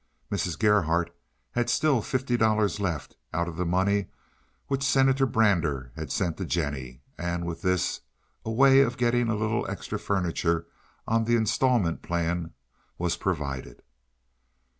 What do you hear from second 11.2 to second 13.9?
the instalment plan was provided.